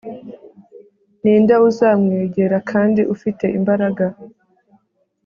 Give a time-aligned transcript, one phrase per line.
[1.21, 4.05] Ninde uzamwegera kandi ufite imbaraga